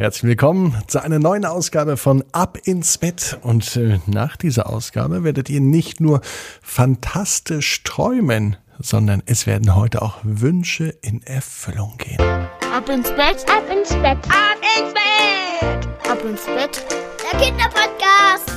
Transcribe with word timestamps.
Herzlich 0.00 0.30
willkommen 0.30 0.74
zu 0.86 1.04
einer 1.04 1.18
neuen 1.18 1.44
Ausgabe 1.44 1.98
von 1.98 2.24
Ab 2.32 2.56
ins 2.64 2.96
Bett. 2.96 3.36
Und 3.42 3.76
äh, 3.76 3.98
nach 4.06 4.38
dieser 4.38 4.70
Ausgabe 4.70 5.24
werdet 5.24 5.50
ihr 5.50 5.60
nicht 5.60 6.00
nur 6.00 6.22
fantastisch 6.62 7.82
träumen, 7.82 8.56
sondern 8.78 9.22
es 9.26 9.46
werden 9.46 9.76
heute 9.76 10.00
auch 10.00 10.16
Wünsche 10.22 10.94
in 11.02 11.22
Erfüllung 11.24 11.98
gehen. 11.98 12.18
Ab 12.18 12.88
ins 12.88 13.10
Bett, 13.10 13.44
ab 13.46 13.64
ins 13.70 13.90
Bett, 13.90 14.16
ab 14.30 14.56
ins 14.78 14.94
Bett, 14.94 15.86
ab 16.10 16.24
ins 16.24 16.46
Bett. 16.46 16.82
Der 17.30 17.38
Kinderpodcast. 17.38 18.50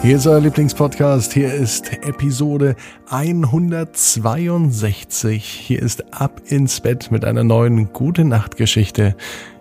Hier 0.00 0.16
ist 0.16 0.26
euer 0.26 0.40
Lieblingspodcast. 0.40 1.34
Hier 1.34 1.52
ist 1.52 1.92
Episode 1.92 2.76
162. 3.10 5.44
Hier 5.44 5.82
ist 5.82 6.14
Ab 6.14 6.40
ins 6.46 6.80
Bett 6.80 7.10
mit 7.10 7.26
einer 7.26 7.44
neuen 7.44 7.92
Gute 7.92 8.24
Nacht 8.24 8.56
Geschichte. 8.56 9.14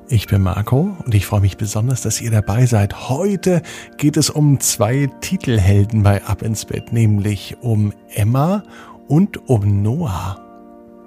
Ich 0.09 0.27
bin 0.27 0.41
Marco 0.41 0.95
und 1.03 1.13
ich 1.13 1.25
freue 1.25 1.41
mich 1.41 1.57
besonders, 1.57 2.01
dass 2.01 2.21
ihr 2.21 2.31
dabei 2.31 2.65
seid. 2.65 3.09
Heute 3.09 3.61
geht 3.97 4.15
es 4.15 4.29
um 4.29 4.57
zwei 4.61 5.09
Titelhelden 5.19 6.01
bei 6.01 6.23
Ab 6.23 6.43
ins 6.43 6.63
Bett, 6.63 6.93
nämlich 6.93 7.57
um 7.59 7.91
Emma 8.15 8.63
und 9.09 9.49
um 9.49 9.81
Noah. 9.81 10.39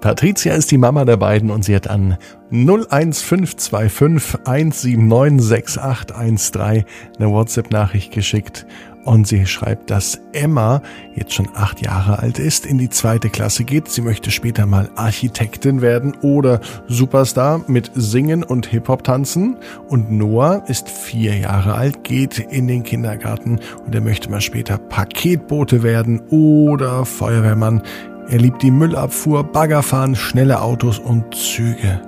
Patricia 0.01 0.53
ist 0.53 0.69
die 0.69 0.77
Mama 0.77 1.03
der 1.05 1.17
beiden 1.17 1.49
und 1.49 1.65
sie 1.65 1.75
hat 1.75 1.87
an 1.87 2.19
01525 2.51 4.39
179 4.45 5.47
6813 5.47 6.85
eine 7.17 7.31
WhatsApp-Nachricht 7.31 8.11
geschickt 8.11 8.67
und 9.03 9.27
sie 9.27 9.45
schreibt, 9.45 9.89
dass 9.89 10.19
Emma 10.33 10.81
jetzt 11.15 11.33
schon 11.33 11.49
acht 11.55 11.81
Jahre 11.81 12.19
alt 12.19 12.39
ist, 12.39 12.65
in 12.65 12.77
die 12.77 12.89
zweite 12.89 13.29
Klasse 13.29 13.63
geht. 13.63 13.87
Sie 13.89 14.01
möchte 14.01 14.31
später 14.31 14.65
mal 14.65 14.89
Architektin 14.95 15.81
werden 15.81 16.13
oder 16.21 16.61
Superstar 16.87 17.61
mit 17.67 17.91
Singen 17.95 18.43
und 18.43 18.67
Hip-Hop 18.67 19.03
tanzen. 19.03 19.57
Und 19.87 20.11
Noah 20.11 20.63
ist 20.67 20.89
vier 20.89 21.37
Jahre 21.37 21.75
alt, 21.75 22.03
geht 22.03 22.39
in 22.39 22.67
den 22.67 22.83
Kindergarten 22.83 23.59
und 23.85 23.95
er 23.95 24.01
möchte 24.01 24.29
mal 24.29 24.41
später 24.41 24.77
Paketbote 24.77 25.83
werden 25.83 26.21
oder 26.29 27.05
Feuerwehrmann. 27.05 27.81
Er 28.29 28.37
liebt 28.37 28.61
die 28.61 28.71
Müllabfuhr, 28.71 29.43
Baggerfahren, 29.43 30.15
schnelle 30.15 30.61
Autos 30.61 30.99
und 30.99 31.35
Züge. 31.35 32.01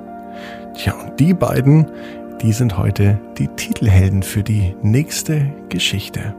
Tja, 0.75 0.93
und 0.93 1.19
die 1.19 1.33
beiden, 1.33 1.87
die 2.41 2.53
sind 2.53 2.77
heute 2.77 3.19
die 3.37 3.47
Titelhelden 3.47 4.23
für 4.23 4.43
die 4.43 4.75
nächste 4.81 5.53
Geschichte. 5.69 6.35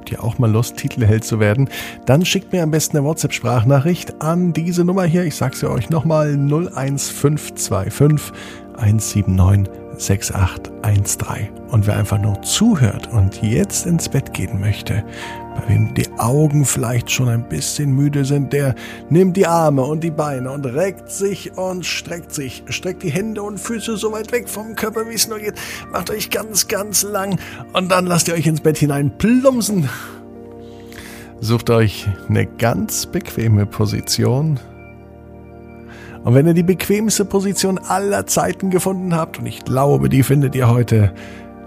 Habt 0.00 0.12
ihr 0.12 0.24
auch 0.24 0.38
mal 0.38 0.50
Lust, 0.50 0.78
Titelheld 0.78 1.24
zu 1.24 1.40
werden? 1.40 1.68
Dann 2.06 2.24
schickt 2.24 2.54
mir 2.54 2.62
am 2.62 2.70
besten 2.70 2.96
eine 2.96 3.04
WhatsApp-Sprachnachricht 3.06 4.22
an 4.22 4.54
diese 4.54 4.82
Nummer 4.82 5.04
hier. 5.04 5.24
Ich 5.24 5.36
sag's 5.36 5.60
ja 5.60 5.68
euch 5.68 5.90
nochmal 5.90 6.30
01525 6.38 8.32
179 8.78 9.79
6813. 10.00 11.50
Und 11.70 11.86
wer 11.86 11.96
einfach 11.96 12.18
nur 12.18 12.40
zuhört 12.42 13.08
und 13.12 13.42
jetzt 13.42 13.86
ins 13.86 14.08
Bett 14.08 14.32
gehen 14.32 14.58
möchte, 14.58 15.04
bei 15.54 15.68
wem 15.68 15.94
die 15.94 16.08
Augen 16.18 16.64
vielleicht 16.64 17.10
schon 17.10 17.28
ein 17.28 17.48
bisschen 17.48 17.92
müde 17.92 18.24
sind, 18.24 18.52
der 18.52 18.74
nimmt 19.08 19.36
die 19.36 19.46
Arme 19.46 19.82
und 19.82 20.02
die 20.02 20.10
Beine 20.10 20.50
und 20.50 20.64
reckt 20.64 21.10
sich 21.10 21.56
und 21.56 21.84
streckt 21.84 22.32
sich, 22.32 22.62
streckt 22.68 23.02
die 23.02 23.10
Hände 23.10 23.42
und 23.42 23.58
Füße 23.58 23.96
so 23.96 24.12
weit 24.12 24.32
weg 24.32 24.48
vom 24.48 24.74
Körper, 24.74 25.08
wie 25.08 25.14
es 25.14 25.28
nur 25.28 25.38
geht, 25.38 25.54
macht 25.92 26.10
euch 26.10 26.30
ganz, 26.30 26.66
ganz 26.66 27.02
lang 27.02 27.38
und 27.72 27.90
dann 27.90 28.06
lasst 28.06 28.28
ihr 28.28 28.34
euch 28.34 28.46
ins 28.46 28.60
Bett 28.60 28.78
hinein 28.78 29.16
plumpsen. 29.18 29.88
Sucht 31.40 31.70
euch 31.70 32.06
eine 32.28 32.46
ganz 32.46 33.06
bequeme 33.06 33.64
Position. 33.64 34.60
Und 36.30 36.36
wenn 36.36 36.46
ihr 36.46 36.54
die 36.54 36.62
bequemste 36.62 37.24
Position 37.24 37.76
aller 37.76 38.24
Zeiten 38.24 38.70
gefunden 38.70 39.16
habt, 39.16 39.40
und 39.40 39.46
ich 39.46 39.64
glaube, 39.64 40.08
die 40.08 40.22
findet 40.22 40.54
ihr 40.54 40.68
heute, 40.68 41.12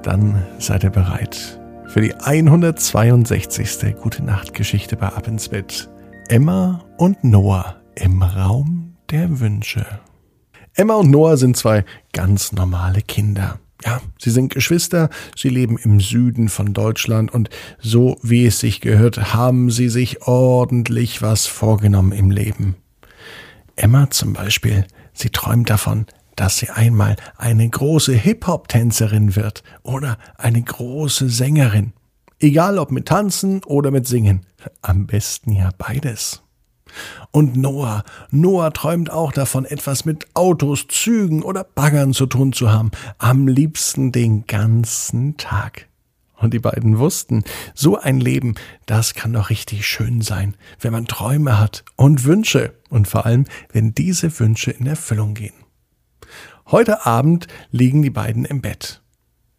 dann 0.04 0.42
seid 0.58 0.86
ihr 0.86 0.90
bereit 0.90 1.60
für 1.88 2.00
die 2.00 2.14
162. 2.14 3.98
Gute 4.02 4.24
Nacht 4.24 4.54
Geschichte 4.54 4.96
bei 4.96 5.08
Ab 5.08 5.28
ins 5.28 5.50
Bett. 5.50 5.90
Emma 6.30 6.82
und 6.98 7.26
Noah 7.26 7.76
im 7.96 8.24
Raum 8.24 8.96
der 9.12 9.42
Wünsche. 9.42 9.86
Emma 10.76 10.94
und 10.94 11.12
Noah 11.12 11.36
sind 11.36 11.58
zwei 11.58 11.84
ganz 12.14 12.54
normale 12.54 13.02
Kinder. 13.02 13.60
Ja, 13.84 14.00
sie 14.18 14.30
sind 14.30 14.54
Geschwister, 14.54 15.10
sie 15.36 15.50
leben 15.50 15.78
im 15.78 16.00
Süden 16.00 16.48
von 16.48 16.72
Deutschland 16.72 17.34
und 17.34 17.50
so 17.80 18.16
wie 18.22 18.46
es 18.46 18.60
sich 18.60 18.80
gehört, 18.80 19.34
haben 19.34 19.72
sie 19.72 19.90
sich 19.90 20.26
ordentlich 20.26 21.22
was 21.22 21.48
vorgenommen 21.48 22.14
im 22.14 22.32
Leben. 22.32 22.78
Emma 23.76 24.10
zum 24.10 24.34
Beispiel, 24.34 24.86
sie 25.14 25.30
träumt 25.30 25.70
davon, 25.70 26.06
dass 26.36 26.58
sie 26.58 26.70
einmal 26.70 27.16
eine 27.38 27.68
große 27.68 28.14
Hip-Hop-Tänzerin 28.14 29.36
wird 29.36 29.64
oder 29.84 30.18
eine 30.38 30.62
große 30.62 31.30
Sängerin. 31.30 31.94
Egal 32.40 32.78
ob 32.78 32.92
mit 32.92 33.08
Tanzen 33.08 33.64
oder 33.64 33.92
mit 33.92 34.08
Singen. 34.08 34.46
Am 34.82 35.06
besten 35.08 35.52
ja 35.54 35.70
beides. 35.78 36.44
Und 37.32 37.56
Noah, 37.56 38.04
Noah 38.32 38.72
träumt 38.72 39.10
auch 39.10 39.32
davon, 39.32 39.66
etwas 39.66 40.06
mit 40.06 40.28
Autos, 40.36 40.88
Zügen 40.88 41.42
oder 41.42 41.64
Baggern 41.64 42.14
zu 42.14 42.26
tun 42.26 42.54
zu 42.54 42.72
haben. 42.72 42.92
Am 43.18 43.48
liebsten 43.48 44.12
den 44.12 44.46
ganzen 44.46 45.38
Tag. 45.38 45.88
Und 46.44 46.54
die 46.54 46.60
beiden 46.60 47.00
wussten, 47.00 47.46
so 47.74 47.98
ein 47.98 48.20
Leben, 48.20 48.56
das 48.86 49.14
kann 49.14 49.32
doch 49.32 49.50
richtig 49.50 49.88
schön 49.88 50.20
sein, 50.20 50.58
wenn 50.82 50.92
man 50.92 51.06
Träume 51.06 51.58
hat 51.58 51.86
und 51.96 52.26
Wünsche. 52.26 52.74
Und 52.90 53.08
vor 53.08 53.26
allem, 53.26 53.46
wenn 53.72 53.96
diese 53.96 54.38
Wünsche 54.42 54.72
in 54.72 54.86
Erfüllung 54.86 55.36
gehen. 55.36 55.54
Heute 56.66 57.06
Abend 57.06 57.48
liegen 57.72 58.02
die 58.02 58.10
beiden 58.10 58.44
im 58.44 58.60
Bett. 58.60 59.02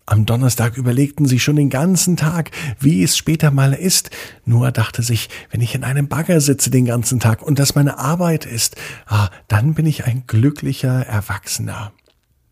Am 0.04 0.26
Donnerstag 0.26 0.76
überlegten 0.76 1.24
sie 1.24 1.40
schon 1.40 1.56
den 1.56 1.70
ganzen 1.70 2.18
Tag, 2.18 2.50
wie 2.78 3.02
es 3.02 3.16
später 3.16 3.50
mal 3.50 3.72
ist. 3.72 4.10
Noah 4.44 4.70
dachte 4.70 5.02
sich, 5.02 5.30
wenn 5.50 5.62
ich 5.62 5.74
in 5.74 5.84
einem 5.84 6.08
Bagger 6.08 6.42
sitze 6.42 6.70
den 6.70 6.84
ganzen 6.84 7.18
Tag 7.18 7.40
und 7.40 7.58
das 7.58 7.74
meine 7.74 7.98
Arbeit 7.98 8.44
ist, 8.44 8.76
ah, 9.06 9.30
dann 9.48 9.72
bin 9.72 9.86
ich 9.86 10.04
ein 10.04 10.24
glücklicher 10.26 11.06
Erwachsener. 11.06 11.94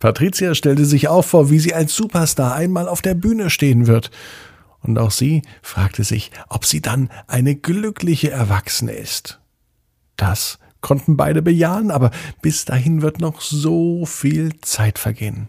Patricia 0.03 0.57
stellte 0.57 0.85
sich 0.85 1.07
auch 1.07 1.23
vor, 1.25 1.49
wie 1.49 1.61
sie 1.61 1.75
als 1.75 1.95
Superstar 1.95 2.57
einmal 2.57 2.89
auf 2.89 3.03
der 3.03 3.15
Bühne 3.15 3.51
stehen 3.51 3.87
wird. 3.87 4.11
Und 4.81 4.99
auch 4.99 5.13
sie 5.13 5.43
fragte 5.63 6.03
sich, 6.03 6.33
ob 6.49 6.65
sie 6.65 6.83
dann 6.83 7.09
eine 7.29 7.55
glückliche 7.55 8.33
Erwachsene 8.33 8.91
ist. 8.91 9.39
Das 10.17 10.59
konnten 10.81 11.17
beide 11.17 11.41
bejahen, 11.41 11.93
aber 11.93 12.11
bis 12.41 12.65
dahin 12.65 13.01
wird 13.01 13.21
noch 13.21 13.41
so 13.41 14.05
viel 14.05 14.61
Zeit 14.61 14.99
vergehen. 14.99 15.49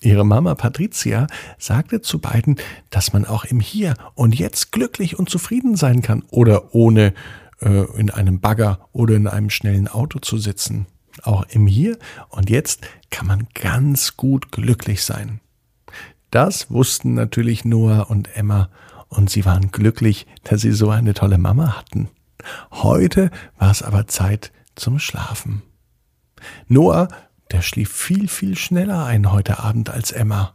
Ihre 0.00 0.26
Mama 0.26 0.56
Patricia 0.56 1.28
sagte 1.56 2.00
zu 2.00 2.18
beiden, 2.18 2.56
dass 2.90 3.12
man 3.12 3.24
auch 3.24 3.44
im 3.44 3.60
Hier 3.60 3.94
und 4.16 4.36
Jetzt 4.36 4.72
glücklich 4.72 5.16
und 5.16 5.30
zufrieden 5.30 5.76
sein 5.76 6.02
kann 6.02 6.24
oder 6.32 6.74
ohne 6.74 7.14
äh, 7.60 7.84
in 7.96 8.10
einem 8.10 8.40
Bagger 8.40 8.88
oder 8.90 9.14
in 9.14 9.28
einem 9.28 9.50
schnellen 9.50 9.86
Auto 9.86 10.18
zu 10.18 10.38
sitzen. 10.38 10.86
Auch 11.22 11.44
im 11.48 11.66
Hier 11.66 11.98
und 12.28 12.50
Jetzt 12.50 12.86
kann 13.10 13.26
man 13.26 13.48
ganz 13.54 14.16
gut 14.16 14.52
glücklich 14.52 15.04
sein. 15.04 15.40
Das 16.30 16.70
wussten 16.70 17.14
natürlich 17.14 17.64
Noah 17.64 18.10
und 18.10 18.36
Emma 18.36 18.68
und 19.08 19.30
sie 19.30 19.44
waren 19.44 19.70
glücklich, 19.70 20.26
dass 20.44 20.60
sie 20.60 20.72
so 20.72 20.90
eine 20.90 21.14
tolle 21.14 21.38
Mama 21.38 21.76
hatten. 21.76 22.08
Heute 22.70 23.30
war 23.58 23.70
es 23.70 23.82
aber 23.82 24.06
Zeit 24.06 24.52
zum 24.74 24.98
Schlafen. 24.98 25.62
Noah, 26.68 27.08
der 27.50 27.62
schlief 27.62 27.92
viel, 27.92 28.28
viel 28.28 28.56
schneller 28.56 29.04
ein 29.04 29.32
heute 29.32 29.60
Abend 29.60 29.90
als 29.90 30.12
Emma. 30.12 30.54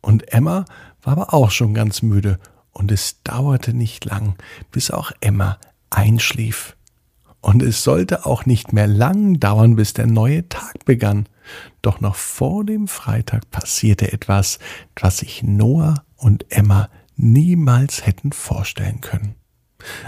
Und 0.00 0.32
Emma 0.32 0.64
war 1.02 1.12
aber 1.12 1.34
auch 1.34 1.50
schon 1.50 1.74
ganz 1.74 2.02
müde, 2.02 2.38
und 2.72 2.90
es 2.90 3.22
dauerte 3.22 3.74
nicht 3.74 4.04
lang, 4.04 4.36
bis 4.70 4.90
auch 4.90 5.12
Emma 5.20 5.58
einschlief. 5.90 6.76
Und 7.42 7.62
es 7.62 7.82
sollte 7.82 8.24
auch 8.24 8.46
nicht 8.46 8.72
mehr 8.72 8.86
lang 8.86 9.40
dauern, 9.40 9.76
bis 9.76 9.92
der 9.92 10.06
neue 10.06 10.48
Tag 10.48 10.84
begann. 10.84 11.26
Doch 11.82 12.00
noch 12.00 12.14
vor 12.14 12.64
dem 12.64 12.86
Freitag 12.86 13.50
passierte 13.50 14.12
etwas, 14.12 14.60
was 14.98 15.18
sich 15.18 15.42
Noah 15.42 16.04
und 16.16 16.46
Emma 16.50 16.88
niemals 17.16 18.06
hätten 18.06 18.32
vorstellen 18.32 19.00
können. 19.00 19.34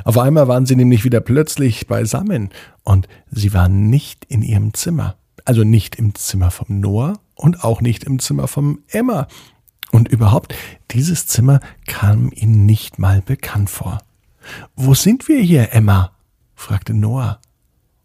Auf 0.05 0.17
einmal 0.17 0.47
waren 0.47 0.65
sie 0.65 0.77
nämlich 0.77 1.05
wieder 1.05 1.21
plötzlich 1.21 1.89
beisammen 1.89 2.51
und 2.85 3.09
sie 3.33 3.53
waren 3.53 3.91
nicht 3.91 4.25
in 4.27 4.43
ihrem 4.43 4.73
Zimmer. 4.73 5.17
Also 5.45 5.65
nicht 5.65 5.97
im 5.97 6.15
Zimmer 6.15 6.53
vom 6.53 6.79
Noah 6.79 7.19
und 7.35 7.65
auch 7.65 7.81
nicht 7.81 8.05
im 8.05 8.21
Zimmer 8.21 8.47
vom 8.47 8.79
Emma. 8.89 9.27
Und 9.91 10.09
überhaupt, 10.09 10.55
dieses 10.93 11.27
Zimmer 11.27 11.59
kam 11.87 12.31
ihnen 12.33 12.65
nicht 12.65 13.01
mal 13.01 13.23
bekannt 13.23 13.71
vor. 13.71 13.99
Wo 14.77 14.95
sind 14.95 15.29
wir 15.29 15.41
hier, 15.41 15.73
Emma? 15.73 16.14
Fragte 16.65 16.95
Noah. 16.95 17.41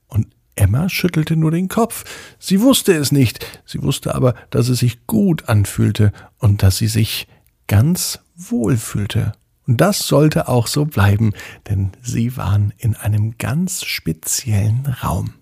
Und 0.07 0.27
Emma 0.55 0.89
schüttelte 0.89 1.35
nur 1.37 1.51
den 1.51 1.69
Kopf. 1.69 2.03
Sie 2.39 2.61
wusste 2.61 2.93
es 2.93 3.11
nicht, 3.11 3.61
sie 3.65 3.81
wusste 3.81 4.13
aber, 4.13 4.35
dass 4.49 4.67
es 4.67 4.79
sich 4.79 5.07
gut 5.07 5.47
anfühlte 5.47 6.11
und 6.37 6.61
dass 6.61 6.77
sie 6.77 6.87
sich 6.87 7.27
ganz 7.67 8.19
wohl 8.35 8.75
fühlte. 8.77 9.31
Und 9.65 9.79
das 9.79 10.07
sollte 10.07 10.49
auch 10.49 10.67
so 10.67 10.85
bleiben, 10.85 11.31
denn 11.69 11.91
sie 12.01 12.35
waren 12.35 12.73
in 12.77 12.95
einem 12.95 13.37
ganz 13.37 13.85
speziellen 13.85 14.85
Raum. 15.03 15.35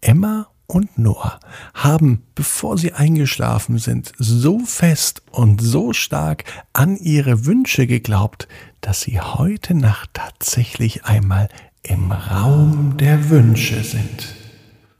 Emma 0.00 0.48
und 0.66 0.98
Noah 0.98 1.40
haben, 1.74 2.22
bevor 2.34 2.78
sie 2.78 2.92
eingeschlafen 2.92 3.78
sind, 3.78 4.12
so 4.18 4.60
fest 4.60 5.22
und 5.30 5.60
so 5.60 5.92
stark 5.92 6.44
an 6.72 6.96
ihre 6.96 7.46
Wünsche 7.46 7.86
geglaubt, 7.86 8.46
dass 8.80 9.02
sie 9.02 9.20
heute 9.20 9.74
Nacht 9.74 10.10
tatsächlich 10.14 11.04
einmal 11.04 11.48
im 11.82 12.12
Raum 12.12 12.96
der 12.96 13.30
Wünsche 13.30 13.82
sind. 13.82 14.34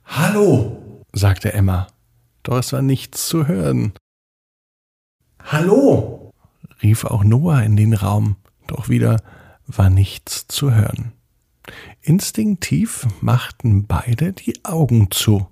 Hallo, 0.04 1.04
sagte 1.12 1.52
Emma, 1.52 1.86
doch 2.42 2.58
es 2.58 2.72
war 2.72 2.82
nichts 2.82 3.28
zu 3.28 3.46
hören. 3.46 3.92
Hallo, 5.38 6.32
rief 6.82 7.04
auch 7.04 7.24
Noah 7.24 7.62
in 7.62 7.76
den 7.76 7.94
Raum, 7.94 8.36
doch 8.66 8.88
wieder 8.88 9.22
war 9.66 9.90
nichts 9.90 10.46
zu 10.48 10.72
hören. 10.74 11.12
Instinktiv 12.02 13.06
machten 13.20 13.86
beide 13.86 14.32
die 14.32 14.64
Augen 14.64 15.10
zu 15.10 15.46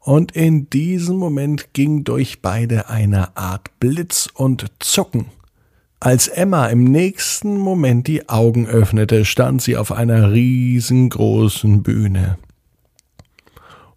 und 0.00 0.32
in 0.32 0.70
diesem 0.70 1.16
Moment 1.16 1.74
ging 1.74 2.04
durch 2.04 2.40
beide 2.40 2.88
eine 2.88 3.36
Art 3.36 3.78
Blitz 3.78 4.28
und 4.32 4.72
Zucken. 4.78 5.26
Als 6.02 6.28
Emma 6.28 6.66
im 6.68 6.84
nächsten 6.84 7.58
Moment 7.58 8.06
die 8.06 8.30
Augen 8.30 8.66
öffnete, 8.66 9.26
stand 9.26 9.60
sie 9.60 9.76
auf 9.76 9.92
einer 9.92 10.32
riesengroßen 10.32 11.82
Bühne. 11.82 12.38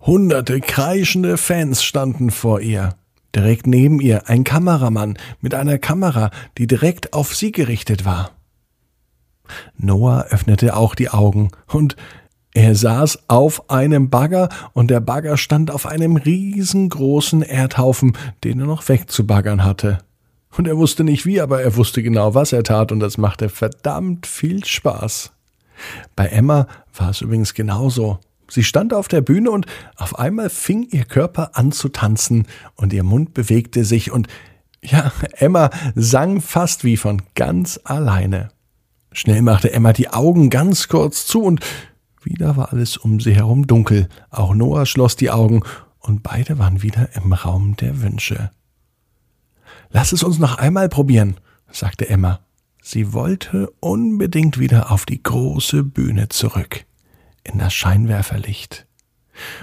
Hunderte 0.01 0.59
kreischende 0.59 1.37
Fans 1.37 1.81
standen 1.81 2.29
vor 2.29 2.59
ihr. 2.59 2.95
Direkt 3.33 3.67
neben 3.67 4.01
ihr 4.01 4.27
ein 4.27 4.43
Kameramann 4.43 5.17
mit 5.39 5.55
einer 5.55 5.77
Kamera, 5.77 6.29
die 6.57 6.67
direkt 6.67 7.13
auf 7.13 7.33
sie 7.33 7.53
gerichtet 7.53 8.03
war. 8.03 8.31
Noah 9.77 10.25
öffnete 10.29 10.75
auch 10.75 10.95
die 10.95 11.09
Augen 11.09 11.51
und 11.67 11.95
er 12.53 12.75
saß 12.75 13.29
auf 13.29 13.69
einem 13.69 14.09
Bagger 14.09 14.49
und 14.73 14.91
der 14.91 14.99
Bagger 14.99 15.37
stand 15.37 15.71
auf 15.71 15.85
einem 15.85 16.17
riesengroßen 16.17 17.43
Erdhaufen, 17.43 18.17
den 18.43 18.59
er 18.59 18.65
noch 18.65 18.89
wegzubaggern 18.89 19.63
hatte. 19.63 19.99
Und 20.55 20.67
er 20.67 20.77
wusste 20.77 21.03
nicht 21.03 21.25
wie, 21.25 21.41
aber 21.41 21.61
er 21.61 21.75
wusste 21.75 22.03
genau, 22.03 22.35
was 22.35 22.53
er 22.53 22.63
tat 22.63 22.91
und 22.91 22.99
das 22.99 23.17
machte 23.17 23.49
verdammt 23.49 24.27
viel 24.27 24.63
Spaß. 24.63 25.31
Bei 26.15 26.27
Emma 26.27 26.67
war 26.95 27.09
es 27.09 27.21
übrigens 27.21 27.53
genauso. 27.53 28.19
Sie 28.49 28.63
stand 28.63 28.93
auf 28.93 29.07
der 29.07 29.21
Bühne 29.21 29.49
und 29.49 29.65
auf 29.95 30.19
einmal 30.19 30.49
fing 30.49 30.87
ihr 30.91 31.05
Körper 31.05 31.57
an 31.57 31.71
zu 31.71 31.89
tanzen 31.89 32.45
und 32.75 32.93
ihr 32.93 33.03
Mund 33.03 33.33
bewegte 33.33 33.83
sich 33.83 34.11
und 34.11 34.27
ja, 34.83 35.11
Emma 35.37 35.69
sang 35.95 36.41
fast 36.41 36.83
wie 36.83 36.97
von 36.97 37.21
ganz 37.35 37.79
alleine. 37.83 38.49
Schnell 39.11 39.41
machte 39.41 39.71
Emma 39.71 39.93
die 39.93 40.09
Augen 40.09 40.49
ganz 40.49 40.87
kurz 40.87 41.25
zu 41.25 41.41
und 41.41 41.61
wieder 42.21 42.57
war 42.57 42.71
alles 42.71 42.97
um 42.97 43.19
sie 43.19 43.35
herum 43.35 43.65
dunkel, 43.65 44.07
auch 44.29 44.53
Noah 44.53 44.85
schloss 44.85 45.15
die 45.15 45.31
Augen, 45.31 45.63
und 45.99 46.21
beide 46.21 46.59
waren 46.59 46.81
wieder 46.81 47.09
im 47.15 47.31
Raum 47.31 47.77
der 47.77 48.01
Wünsche. 48.01 48.51
Lass 49.93 50.11
es 50.11 50.23
uns 50.23 50.39
noch 50.39 50.57
einmal 50.57 50.89
probieren, 50.89 51.37
sagte 51.71 52.09
Emma. 52.09 52.39
Sie 52.81 53.13
wollte 53.13 53.71
unbedingt 53.79 54.59
wieder 54.59 54.91
auf 54.91 55.05
die 55.05 55.21
große 55.21 55.83
Bühne 55.83 56.29
zurück, 56.29 56.83
in 57.43 57.59
das 57.59 57.75
Scheinwerferlicht. 57.75 58.87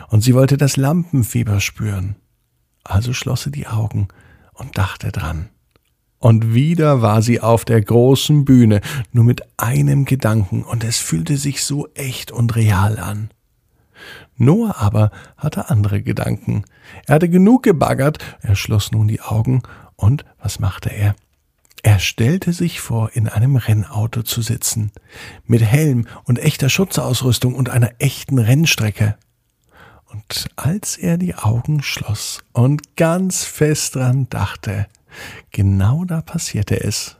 Und 0.08 0.22
sie 0.22 0.32
wollte 0.34 0.56
das 0.56 0.76
Lampenfieber 0.76 1.60
spüren. 1.60 2.14
Also 2.84 3.12
schloss 3.12 3.42
sie 3.42 3.50
die 3.50 3.66
Augen 3.66 4.06
und 4.54 4.78
dachte 4.78 5.10
dran. 5.10 5.50
Und 6.18 6.54
wieder 6.54 7.02
war 7.02 7.22
sie 7.22 7.40
auf 7.40 7.64
der 7.64 7.82
großen 7.82 8.44
Bühne, 8.44 8.82
nur 9.12 9.24
mit 9.24 9.42
einem 9.58 10.04
Gedanken, 10.04 10.62
und 10.62 10.84
es 10.84 10.98
fühlte 10.98 11.38
sich 11.38 11.64
so 11.64 11.88
echt 11.94 12.30
und 12.30 12.54
real 12.54 12.98
an. 12.98 13.30
Noah 14.36 14.76
aber 14.78 15.10
hatte 15.36 15.70
andere 15.70 16.02
Gedanken. 16.02 16.64
Er 17.06 17.16
hatte 17.16 17.28
genug 17.28 17.62
gebaggert, 17.62 18.18
er 18.40 18.54
schloss 18.54 18.92
nun 18.92 19.08
die 19.08 19.20
Augen, 19.20 19.62
und 20.00 20.24
was 20.42 20.58
machte 20.58 20.90
er? 20.90 21.14
Er 21.82 21.98
stellte 21.98 22.52
sich 22.52 22.80
vor, 22.80 23.10
in 23.14 23.28
einem 23.28 23.56
Rennauto 23.56 24.22
zu 24.22 24.42
sitzen, 24.42 24.92
mit 25.46 25.62
Helm 25.62 26.06
und 26.24 26.38
echter 26.38 26.68
Schutzausrüstung 26.68 27.54
und 27.54 27.70
einer 27.70 27.90
echten 27.98 28.38
Rennstrecke. 28.38 29.16
Und 30.12 30.48
als 30.56 30.96
er 30.96 31.16
die 31.16 31.36
Augen 31.36 31.82
schloss 31.82 32.42
und 32.52 32.96
ganz 32.96 33.44
fest 33.44 33.94
dran 33.94 34.26
dachte, 34.28 34.86
Genau 35.50 36.04
da 36.04 36.20
passierte 36.20 36.82
es. 36.82 37.16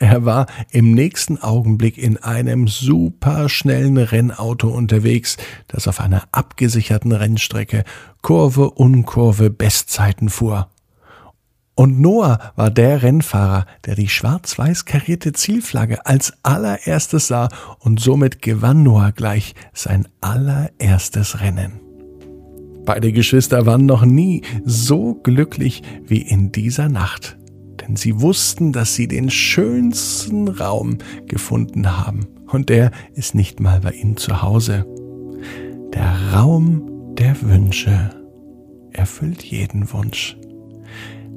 Er 0.00 0.24
war 0.24 0.46
im 0.70 0.92
nächsten 0.92 1.38
Augenblick 1.38 1.98
in 1.98 2.16
einem 2.16 2.66
superschnellen 2.66 3.96
Rennauto 3.96 4.68
unterwegs, 4.68 5.36
das 5.68 5.86
auf 5.86 6.00
einer 6.00 6.24
abgesicherten 6.32 7.12
Rennstrecke 7.12 7.84
Kurve 8.20 8.70
um 8.70 9.06
Kurve 9.06 9.50
Bestzeiten 9.50 10.30
fuhr. 10.30 10.68
Und 11.76 12.00
Noah 12.00 12.38
war 12.54 12.70
der 12.70 13.02
Rennfahrer, 13.02 13.66
der 13.84 13.96
die 13.96 14.08
schwarz-weiß 14.08 14.84
karierte 14.84 15.32
Zielflagge 15.32 16.06
als 16.06 16.32
allererstes 16.44 17.26
sah 17.26 17.48
und 17.80 17.98
somit 17.98 18.42
gewann 18.42 18.84
Noah 18.84 19.10
gleich 19.10 19.54
sein 19.72 20.06
allererstes 20.20 21.40
Rennen. 21.40 21.80
Beide 22.84 23.12
Geschwister 23.12 23.66
waren 23.66 23.86
noch 23.86 24.04
nie 24.04 24.42
so 24.64 25.14
glücklich 25.14 25.82
wie 26.06 26.20
in 26.22 26.52
dieser 26.52 26.88
Nacht, 26.88 27.38
denn 27.80 27.96
sie 27.96 28.20
wussten, 28.20 28.72
dass 28.72 28.94
sie 28.94 29.08
den 29.08 29.30
schönsten 29.30 30.48
Raum 30.48 30.98
gefunden 31.26 31.96
haben, 31.96 32.26
und 32.46 32.68
der 32.68 32.92
ist 33.14 33.34
nicht 33.34 33.58
mal 33.58 33.80
bei 33.80 33.92
ihnen 33.92 34.16
zu 34.16 34.42
Hause. 34.42 34.86
Der 35.92 36.34
Raum 36.34 37.14
der 37.14 37.40
Wünsche 37.42 38.10
erfüllt 38.92 39.42
jeden 39.42 39.92
Wunsch. 39.92 40.36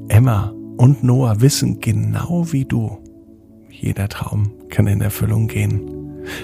Emma 0.10 0.54
und 0.78 1.04
Noah 1.04 1.42
wissen 1.42 1.80
genau 1.80 2.46
wie 2.52 2.66
du, 2.66 2.98
jeder 3.70 4.08
Traum 4.08 4.52
kann 4.70 4.88
in 4.88 5.02
Erfüllung 5.02 5.48
gehen. 5.48 5.82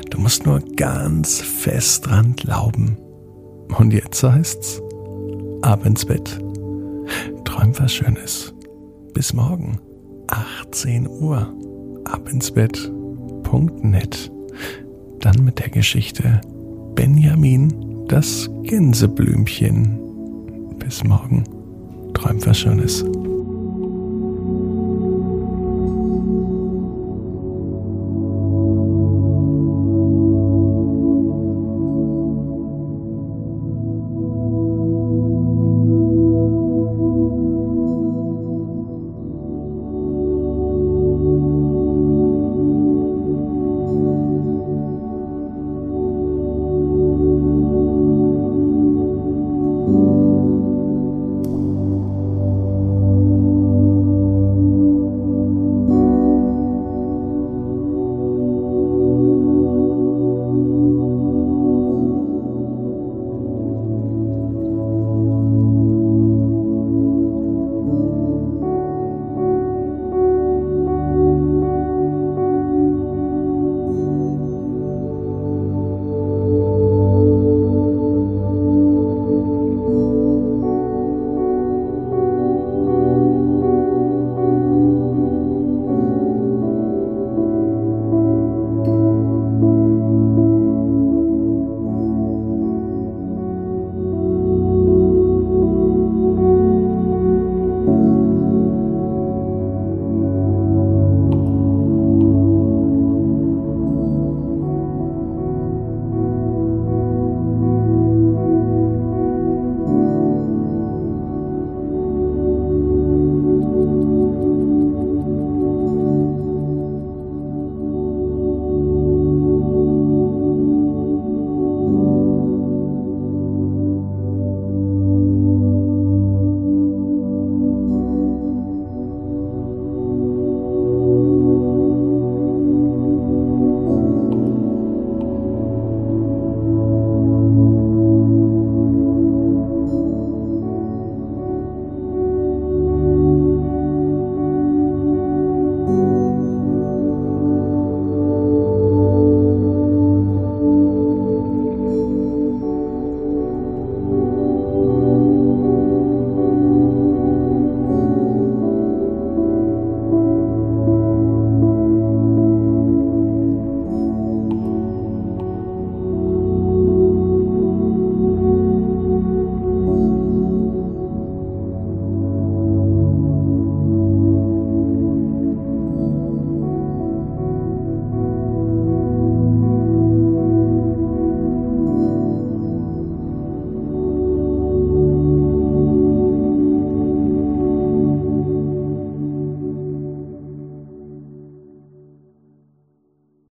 Du 0.10 0.20
musst 0.20 0.46
nur 0.46 0.60
ganz 0.76 1.42
fest 1.42 2.08
dran 2.08 2.36
glauben. 2.36 2.98
Und 3.78 3.92
jetzt 3.94 4.24
heißt's, 4.24 4.82
ab 5.62 5.86
ins 5.86 6.06
Bett. 6.06 6.40
Träum 7.44 7.78
was 7.80 7.94
Schönes. 7.94 8.54
Bis 9.14 9.34
morgen, 9.34 9.80
18 10.28 11.08
Uhr. 11.08 11.54
Ab 12.06 12.30
ins 12.30 12.52
Bett.net. 12.52 14.32
Dann 15.20 15.44
mit 15.44 15.60
der 15.60 15.70
Geschichte 15.70 16.42
Benjamin, 16.96 18.06
das 18.08 18.50
Gänseblümchen. 18.64 20.00
Bis 20.78 21.04
morgen. 21.04 21.44
Träum 22.14 22.46
was 22.46 22.60
Schönes. 22.60 23.04